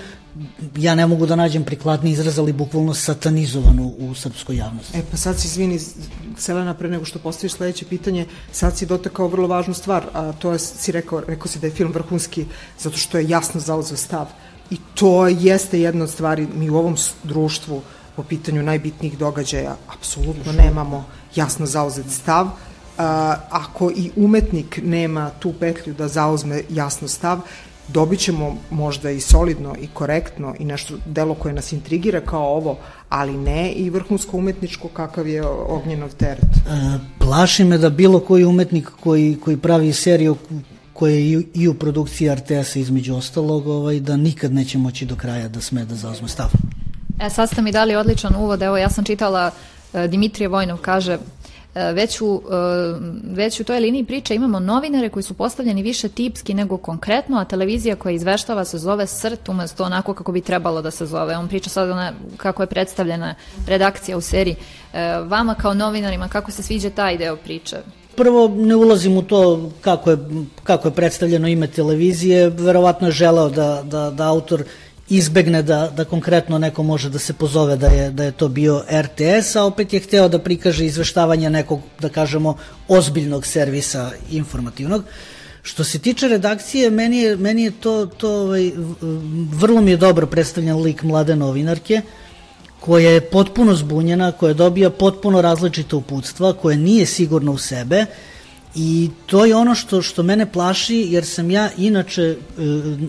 [0.77, 4.99] ja ne mogu da nađem prikladni izraz, ali bukvalno satanizovanu u srpskoj javnosti.
[4.99, 5.81] E pa sad si izvini,
[6.38, 10.53] Selena, pre nego što postaviš sledeće pitanje, sad si dotakao vrlo važnu stvar, a to
[10.53, 12.45] je, si rekao, rekao si da je film vrhunski
[12.79, 14.27] zato što je jasno zauzeo stav.
[14.71, 17.83] I to jeste jedna od stvari, mi u ovom društvu
[18.16, 22.49] po pitanju najbitnijih događaja apsolutno nemamo jasno zauzet stav,
[23.50, 27.40] ako i umetnik nema tu petlju da zauzme jasno stav,
[27.88, 32.78] dobit ćemo možda i solidno i korektno i nešto delo koje nas intrigira kao ovo,
[33.09, 36.44] ali ne i vrhunsko umetničko kakav je Ognjenov teret.
[36.44, 40.37] E, plaši me da bilo koji umetnik koji, koji pravi seriju
[40.92, 45.48] koje je i u produkciji RTS-a između ostalog, ovaj, da nikad neće moći do kraja
[45.48, 46.48] da sme da zauzme stav.
[47.20, 49.50] E, sad ste mi dali odličan uvod, evo ja sam čitala
[49.94, 51.18] e, Dimitrije Vojnov kaže
[51.92, 52.56] već u, e,
[53.30, 57.44] već u toj liniji priče imamo novinare koji su postavljeni više tipski nego konkretno, a
[57.44, 61.36] televizija koja izveštava se zove SRT umesto onako kako bi trebalo da se zove.
[61.36, 63.34] On priča sad ona, kako je predstavljena
[63.66, 64.56] redakcija u seriji.
[64.92, 67.76] E, vama kao novinarima, kako se sviđa taj deo priče?
[68.16, 70.18] Prvo, ne ulazim u to kako je,
[70.62, 74.64] kako je predstavljeno ime televizije, verovatno je želeo da, da, da autor
[75.09, 78.85] izbegne da, da konkretno neko može da se pozove da je, da je to bio
[78.90, 82.57] RTS, a opet je hteo da prikaže izveštavanje nekog, da kažemo,
[82.88, 85.05] ozbiljnog servisa informativnog.
[85.62, 88.73] Što se tiče redakcije, meni je, meni je to, to ovaj,
[89.53, 92.03] vrlo mi je dobro predstavljen lik mlade novinarke,
[92.81, 98.07] koja je potpuno zbunjena, koja dobija potpuno različite uputstva, koja nije sigurna u sebe,
[98.78, 102.36] I to je ono što, što mene plaši, jer sam ja inače, e,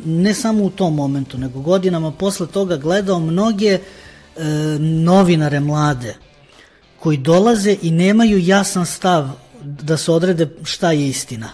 [0.06, 3.80] ne samo u tom momentu, nego godinama posle toga gledao mnoge e,
[4.80, 6.16] novinare mlade,
[7.00, 9.30] koji dolaze i nemaju jasan stav
[9.64, 11.50] da se odrede šta je istina.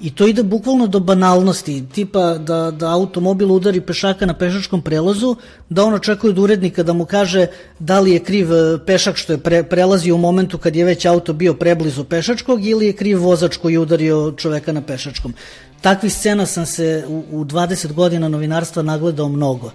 [0.00, 5.36] I to ide bukvalno do banalnosti, tipa da, da automobil udari pešaka na pešačkom prelazu,
[5.68, 7.46] da on očekuje od urednika da mu kaže
[7.78, 11.04] da li je kriv e, pešak što je pre, prelazio u momentu kad je već
[11.04, 15.34] auto bio preblizu pešačkog ili je kriv vozač koji je udario čoveka na pešačkom.
[15.80, 19.70] Takvih scena sam se u, u 20 godina novinarstva nagledao mnogo.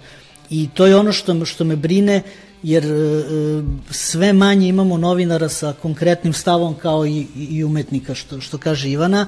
[0.50, 2.22] I to je ono što, što me brine,
[2.62, 8.40] jer e, e sve manje imamo novinara sa konkretnim stavom kao i, i umetnika, što,
[8.40, 9.26] što kaže Ivana,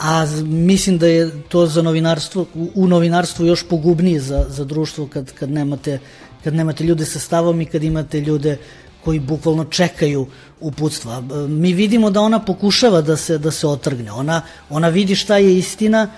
[0.00, 5.32] a mislim da je to za novinarstvo, u novinarstvu još pogubnije za, za društvo kad,
[5.32, 5.98] kad, nemate,
[6.44, 8.56] kad nemate ljude sa stavom i kad imate ljude
[9.04, 10.26] koji bukvalno čekaju
[10.60, 11.20] uputstva.
[11.48, 14.12] Mi vidimo da ona pokušava da se, da se otrgne.
[14.12, 16.10] Ona, ona vidi šta je istina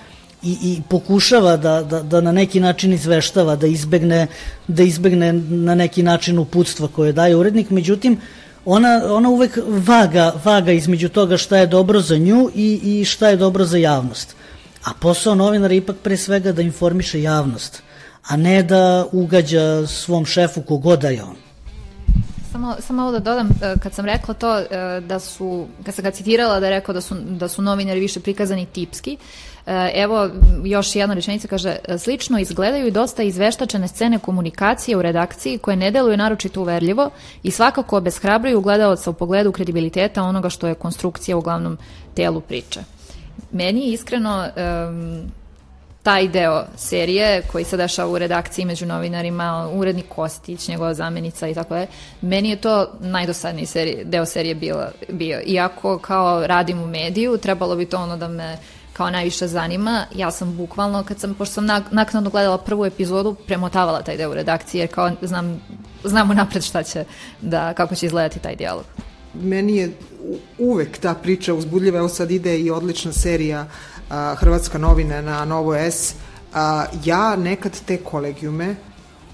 [0.43, 4.27] i, i pokušava da, da, da na neki način izveštava, da izbegne,
[4.67, 7.69] da izbegne na neki način uputstva koje daje urednik.
[7.69, 12.79] Međutim, uh, ona, ona uvek vaga, vaga između toga šta je dobro za nju i,
[12.83, 14.35] i šta je dobro za javnost.
[14.83, 17.83] A posao novinara ipak pre svega da informiše javnost,
[18.27, 21.35] a ne da ugađa svom šefu kogoda je on.
[22.51, 24.65] Samo, samo ovo da dodam, e, kad sam rekla to e,
[25.07, 28.19] da su, kad sam ga citirala da je rekao da su, da su novinari više
[28.19, 29.17] prikazani tipski, e,
[29.93, 30.29] evo
[30.63, 35.91] još jedna rečenica kaže, slično izgledaju i dosta izveštačene scene komunikacije u redakciji koje ne
[35.91, 37.09] deluju naročito uverljivo
[37.43, 41.77] i svakako obeshrabruju gledalaca u pogledu kredibiliteta onoga što je konstrukcija u glavnom
[42.15, 42.79] telu priče.
[43.51, 45.31] Meni iskreno um,
[46.03, 51.53] taj deo serije koji se dešava u redakciji među novinarima, urednik Kostić, njegova zamenica i
[51.53, 51.87] tako je,
[52.21, 55.41] meni je to najdosadniji seri, deo serije bila, bio.
[55.45, 58.57] Iako kao radim u mediju, trebalo bi to ono da me
[58.93, 60.05] kao najviše zanima.
[60.15, 64.33] Ja sam bukvalno, kad sam, pošto sam naknadno gledala prvu epizodu, premotavala taj deo u
[64.33, 65.61] redakciji, jer kao znam,
[66.03, 67.05] znamo napred šta će,
[67.41, 68.85] da, kako će izgledati taj dijalog.
[69.33, 69.97] Meni je
[70.57, 73.67] uvek ta priča uzbudljiva, evo sad ide i odlična serija
[74.09, 76.13] a, Hrvatska novine na Novo S.
[76.53, 78.75] A, ja nekad te kolegijume,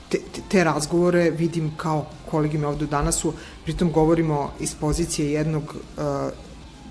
[0.09, 0.17] te,
[0.49, 6.29] te razgovore vidim kao kolegijume ovde danas su, pritom govorimo iz pozicije jednog a,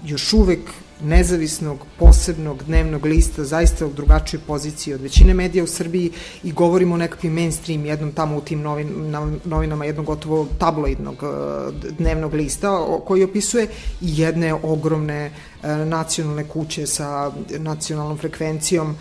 [0.04, 0.61] još uvek
[1.03, 6.11] nezavisnog, posebnog dnevnog lista, zaista u drugačijoj poziciji od većine medija u Srbiji
[6.43, 11.75] i govorimo o nekakvim mainstream, jednom tamo u tim novin, novinama, jednog gotovo tabloidnog uh,
[11.99, 13.69] dnevnog lista koji opisuje
[14.01, 15.31] jedne ogromne
[15.63, 18.97] uh, nacionalne kuće sa nacionalnom frekvencijom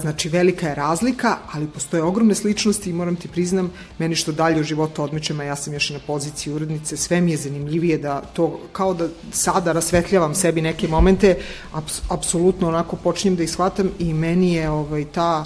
[0.00, 4.60] znači velika je razlika, ali postoje ogromne sličnosti i moram ti priznam, meni što dalje
[4.60, 7.98] u životu odmičem, a ja sam još i na poziciji urednice, sve mi je zanimljivije
[7.98, 11.38] da to, kao da sada rasvetljavam sebi neke momente,
[11.72, 15.44] aps, apsolutno onako počinjem da ih shvatam i meni je ovaj, ta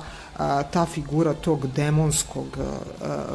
[0.70, 2.58] ta figura tog demonskog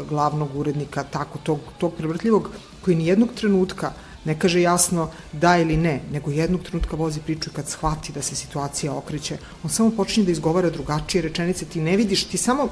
[0.09, 2.49] glavnog urednika, tako tog, tog prevrtljivog,
[2.81, 3.91] koji ni jednog trenutka
[4.25, 8.35] ne kaže jasno da ili ne, nego jednog trenutka vozi priču kad shvati da se
[8.35, 9.37] situacija okreće.
[9.63, 12.69] On samo počinje da izgovara drugačije rečenice, ti ne vidiš, ti samo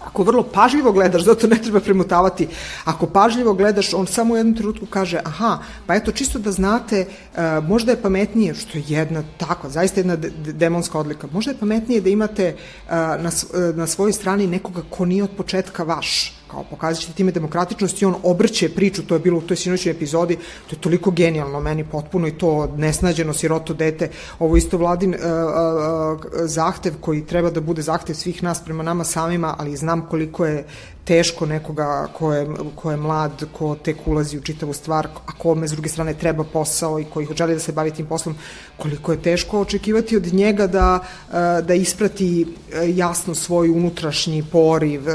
[0.00, 2.48] Ako vrlo pažljivo gledaš, zato ne treba premutavati,
[2.84, 7.04] ako pažljivo gledaš, on samo u jednom trenutku kaže, aha, pa eto, čisto da znate,
[7.04, 12.00] uh, možda je pametnije, što je jedna takva, zaista jedna demonska odlika, možda je pametnije
[12.00, 16.64] da imate uh, na, uh, na svojoj strani nekoga ko nije od početka vaš, kao
[16.70, 20.36] pokazat ćete time demokratičnost i on obrće priču, to je bilo u toj sinoćnoj epizodi,
[20.36, 25.20] to je toliko genijalno meni potpuno i to nesnađeno siroto dete, ovo isto vladin uh,
[25.20, 30.46] uh, zahtev koji treba da bude zahtev svih nas prema nama samima, ali znam koliko
[30.46, 30.64] je
[31.04, 35.68] teško nekoga ko je, ko je mlad, ko tek ulazi u čitavu stvar, a kome
[35.68, 38.34] s druge strane treba posao i koji želi da se bavi tim poslom,
[38.76, 45.08] koliko je teško očekivati od njega da, e, da isprati e, jasno svoj unutrašnji poriv,
[45.08, 45.12] e,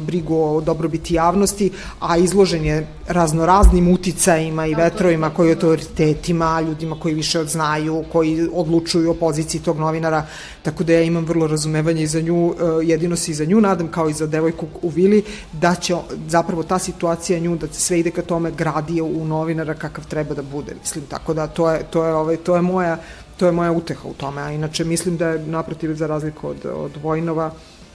[0.00, 7.14] brigu o dobrobiti javnosti, a izložen je raznoraznim uticajima i vetrovima koji autoritetima, ljudima koji
[7.14, 10.26] više odznaju, koji odlučuju o poziciji tog novinara,
[10.62, 13.88] tako da ja imam vrlo razumevanje i za nju, jedino se i za nju nadam,
[13.88, 15.21] kao i za devojku u Vili,
[15.52, 15.94] da će
[16.28, 20.42] zapravo ta situacija nju, da sve ide ka tome gradi u novinara kakav treba da
[20.42, 22.98] bude, mislim, tako da to je, to je, ovaj, to je moja
[23.36, 26.66] to je moja uteha u tome, a inače mislim da je naprotiv za razliku od,
[26.74, 27.50] od Vojnova,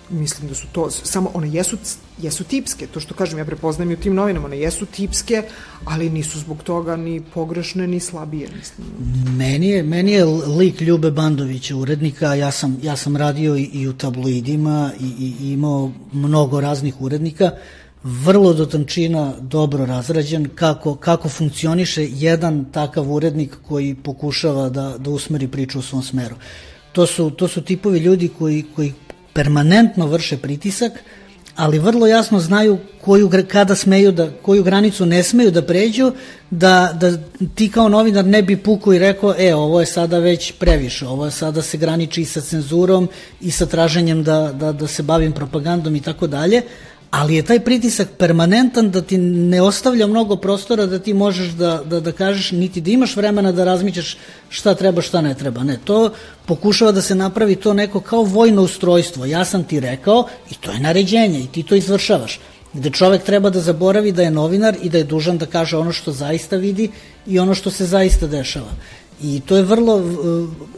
[0.09, 1.77] mislim da su to, samo one jesu,
[2.21, 5.43] jesu tipske, to što kažem, ja prepoznajem i u tim novinama, one jesu tipske,
[5.85, 8.87] ali nisu zbog toga ni pogrešne, ni slabije, mislim.
[9.37, 13.87] Meni je, meni je lik Ljube Bandovića, urednika, ja sam, ja sam radio i, i
[13.87, 17.51] u tabloidima i, i imao mnogo raznih urednika,
[18.03, 25.09] vrlo do tančina dobro razrađen kako, kako funkcioniše jedan takav urednik koji pokušava da, da
[25.09, 26.35] usmeri priču u svom smeru.
[26.91, 28.93] To su, to su tipovi ljudi koji, koji
[29.37, 30.93] permanentno vrše pritisak,
[31.55, 36.11] ali vrlo jasno znaju koju, kada smeju da, koju granicu ne smeju da pređu,
[36.49, 37.11] da, da
[37.55, 41.25] ti kao novinar ne bi pukao i rekao, e, ovo je sada već previše, ovo
[41.25, 43.09] je sada se graniči i sa cenzurom
[43.41, 46.61] i sa traženjem da, da, da se bavim propagandom i tako dalje,
[47.11, 51.83] ali je taj pritisak permanentan da ti ne ostavlja mnogo prostora da ti možeš da,
[51.85, 54.17] da, da kažeš niti da imaš vremena da razmišljaš
[54.49, 55.63] šta treba, šta ne treba.
[55.63, 56.11] Ne, to
[56.45, 59.25] pokušava da se napravi to neko kao vojno ustrojstvo.
[59.25, 62.39] Ja sam ti rekao i to je naređenje i ti to izvršavaš.
[62.73, 65.91] Gde čovek treba da zaboravi da je novinar i da je dužan da kaže ono
[65.91, 66.91] što zaista vidi
[67.27, 68.71] i ono što se zaista dešava.
[69.21, 70.03] I to je vrlo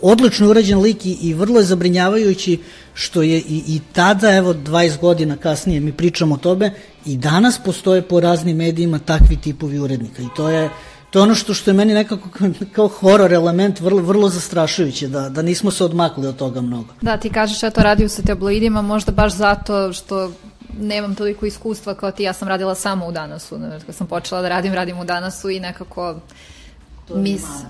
[0.02, 2.60] odlično urađen lik i, i vrlo je zabrinjavajući
[2.94, 6.74] što je i, i tada, evo 20 godina kasnije mi pričamo o tome,
[7.06, 10.70] i danas postoje po raznim medijima takvi tipovi urednika i to je
[11.10, 12.30] to je ono što, što je meni nekako
[12.76, 16.94] kao horor element vrlo, vrlo zastrašujuće, da, da nismo se odmakli od toga mnogo.
[17.02, 20.32] Da, ti kažeš eto radio sa tabloidima, možda baš zato što
[20.80, 24.50] nemam toliko iskustva kao ti, ja sam radila samo u Danasu, kad sam počela da
[24.50, 26.16] radim, radim u Danasu i nekako
[27.16, 27.42] mis...
[27.42, 27.70] Mana.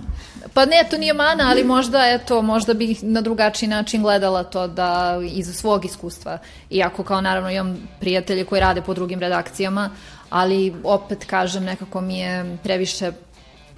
[0.54, 4.68] Pa ne, to nije mana, ali možda, eto, možda bih na drugačiji način gledala to
[4.68, 6.38] da iz svog iskustva,
[6.70, 9.90] iako kao naravno imam prijatelje koji rade po drugim redakcijama,
[10.30, 13.12] ali opet kažem, nekako mi je previše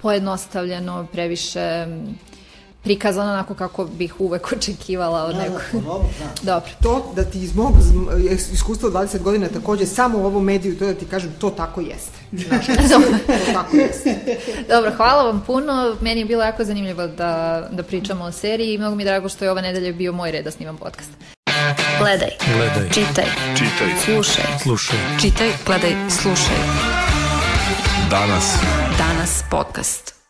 [0.02, 1.86] pojednostavljeno, previše
[2.82, 5.60] prikazano onako kako bih uvek očekivala od da, nekog.
[5.72, 6.52] Da, dobro, da.
[6.52, 6.70] dobro.
[6.82, 7.72] To da ti iz mog
[8.52, 12.18] iskustva 20 godina takođe samo u ovom mediju, to da ti kažem, to tako jeste.
[12.48, 14.18] Znaš, to tako jeste.
[14.68, 15.96] Dobro, hvala vam puno.
[16.00, 19.28] Meni je bilo jako zanimljivo da, da pričamo o seriji i mnogo mi je drago
[19.28, 21.10] što je ova nedelja bio moj red da snimam podcast.
[21.98, 22.30] Gledaj.
[22.56, 22.90] Gledaj.
[22.90, 23.24] Čitaj.
[23.56, 23.88] Čitaj.
[24.04, 24.44] Slušaj.
[24.62, 24.98] Slušaj.
[25.20, 26.56] Čitaj, gledaj, slušaj.
[28.10, 28.54] Danas.
[28.98, 30.21] Danas podcast.